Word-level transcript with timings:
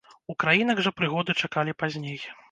Украінак 0.33 0.79
жа 0.87 0.91
прыгоды 1.01 1.35
чакалі 1.47 1.75
пазней. 1.83 2.17